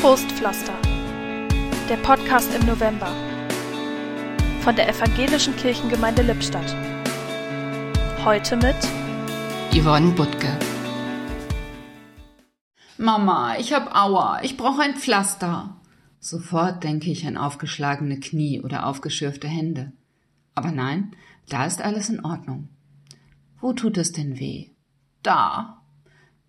Trostpflaster. 0.00 0.72
Der 1.90 1.98
Podcast 1.98 2.54
im 2.54 2.66
November. 2.66 3.14
Von 4.62 4.74
der 4.74 4.88
Evangelischen 4.88 5.54
Kirchengemeinde 5.56 6.22
Lippstadt. 6.22 6.74
Heute 8.24 8.56
mit 8.56 8.76
Yvonne 9.74 10.12
Butke. 10.12 10.56
Mama, 12.96 13.58
ich 13.58 13.74
hab 13.74 13.94
Aua, 13.94 14.40
ich 14.42 14.56
brauche 14.56 14.80
ein 14.80 14.96
Pflaster. 14.96 15.76
Sofort 16.18 16.82
denke 16.82 17.10
ich 17.10 17.26
an 17.26 17.36
aufgeschlagene 17.36 18.20
Knie 18.20 18.62
oder 18.62 18.86
aufgeschürfte 18.86 19.48
Hände. 19.48 19.92
Aber 20.54 20.70
nein, 20.70 21.14
da 21.50 21.66
ist 21.66 21.82
alles 21.82 22.08
in 22.08 22.24
Ordnung. 22.24 22.70
Wo 23.60 23.74
tut 23.74 23.98
es 23.98 24.12
denn 24.12 24.38
weh? 24.38 24.70
Da. 25.22 25.79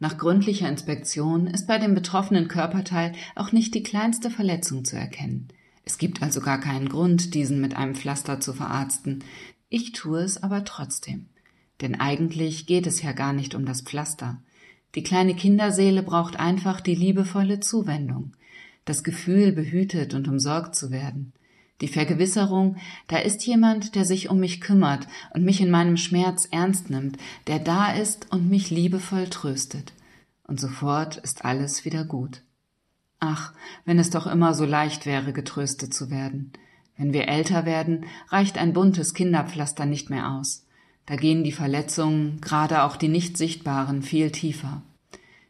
Nach 0.02 0.18
gründlicher 0.18 0.68
Inspektion 0.68 1.46
ist 1.46 1.68
bei 1.68 1.78
dem 1.78 1.94
betroffenen 1.94 2.48
Körperteil 2.48 3.14
auch 3.36 3.52
nicht 3.52 3.76
die 3.76 3.84
kleinste 3.84 4.32
Verletzung 4.32 4.84
zu 4.84 4.96
erkennen. 4.96 5.50
Es 5.86 6.00
gibt 6.00 6.24
also 6.24 6.42
gar 6.42 6.60
keinen 6.60 6.90
Grund, 6.90 7.36
diesen 7.36 7.62
mit 7.62 7.76
einem 7.76 7.94
Pflaster 7.94 8.40
zu 8.40 8.52
verarzten. 8.52 9.24
Ich 9.70 9.92
tue 9.92 10.22
es 10.22 10.42
aber 10.42 10.66
trotzdem. 10.66 11.28
Denn 11.82 12.00
eigentlich 12.00 12.66
geht 12.66 12.88
es 12.88 13.04
ja 13.04 13.12
gar 13.12 13.32
nicht 13.32 13.54
um 13.54 13.64
das 13.64 13.82
Pflaster. 13.82 14.42
Die 14.96 15.04
kleine 15.04 15.36
Kinderseele 15.36 16.02
braucht 16.02 16.36
einfach 16.36 16.82
die 16.82 16.96
liebevolle 16.96 17.60
Zuwendung, 17.60 18.32
das 18.86 19.04
Gefühl, 19.04 19.52
behütet 19.52 20.16
und 20.16 20.28
umsorgt 20.28 20.74
zu 20.74 20.90
werden, 20.90 21.32
die 21.82 21.88
Vergewisserung, 21.88 22.78
da 23.08 23.18
ist 23.18 23.46
jemand, 23.46 23.96
der 23.96 24.06
sich 24.06 24.30
um 24.30 24.40
mich 24.40 24.62
kümmert 24.62 25.08
und 25.34 25.44
mich 25.44 25.62
in 25.62 25.72
meinem 25.72 25.98
Schmerz 25.98 26.48
ernst 26.52 26.90
nimmt, 26.90 27.18
der 27.48 27.60
da 27.60 27.92
ist 27.92 28.32
und 28.32 28.50
mich 28.50 28.70
liebevoll 28.70 29.28
tröstet. 29.28 29.94
Und 30.44 30.60
sofort 30.60 31.18
ist 31.18 31.44
alles 31.44 31.84
wieder 31.84 32.06
gut. 32.06 32.44
Ach, 33.20 33.54
wenn 33.86 34.00
es 34.00 34.10
doch 34.10 34.28
immer 34.28 34.54
so 34.54 34.66
leicht 34.66 35.06
wäre, 35.06 35.34
getröstet 35.34 35.94
zu 35.94 36.10
werden. 36.10 36.54
Wenn 36.98 37.14
wir 37.14 37.28
älter 37.28 37.66
werden, 37.66 38.06
reicht 38.30 38.58
ein 38.58 38.74
buntes 38.74 39.14
Kinderpflaster 39.14 39.86
nicht 39.86 40.10
mehr 40.10 40.32
aus. 40.32 40.66
Da 41.06 41.16
gehen 41.16 41.44
die 41.44 41.52
Verletzungen, 41.52 42.42
gerade 42.42 42.84
auch 42.84 42.96
die 42.96 43.08
nicht 43.08 43.38
sichtbaren, 43.38 44.02
viel 44.02 44.32
tiefer. 44.32 44.84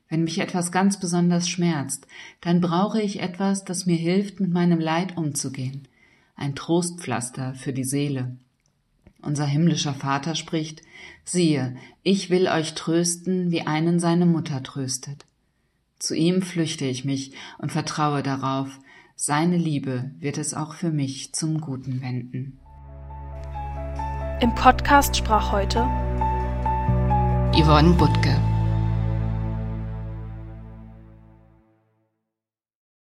Wenn 0.07 0.23
mich 0.23 0.39
etwas 0.39 0.71
ganz 0.71 0.99
besonders 0.99 1.49
schmerzt, 1.49 2.07
dann 2.41 2.61
brauche 2.61 3.01
ich 3.01 3.21
etwas, 3.21 3.63
das 3.63 3.85
mir 3.85 3.97
hilft, 3.97 4.39
mit 4.39 4.51
meinem 4.51 4.79
Leid 4.79 5.17
umzugehen. 5.17 5.87
Ein 6.41 6.55
Trostpflaster 6.55 7.53
für 7.53 7.71
die 7.71 7.83
Seele. 7.83 8.35
Unser 9.21 9.45
himmlischer 9.45 9.93
Vater 9.93 10.33
spricht, 10.33 10.81
siehe, 11.23 11.75
ich 12.01 12.31
will 12.31 12.47
euch 12.47 12.73
trösten, 12.73 13.51
wie 13.51 13.61
einen 13.61 13.99
seine 13.99 14.25
Mutter 14.25 14.63
tröstet. 14.63 15.23
Zu 15.99 16.15
ihm 16.15 16.41
flüchte 16.41 16.85
ich 16.85 17.05
mich 17.05 17.33
und 17.59 17.71
vertraue 17.71 18.23
darauf, 18.23 18.79
seine 19.15 19.55
Liebe 19.55 20.09
wird 20.17 20.39
es 20.39 20.55
auch 20.55 20.73
für 20.73 20.89
mich 20.89 21.31
zum 21.33 21.61
Guten 21.61 22.01
wenden. 22.01 22.57
Im 24.41 24.55
Podcast 24.55 25.15
sprach 25.15 25.51
heute 25.51 25.81
Yvonne 27.53 27.93
Butke. 27.93 28.50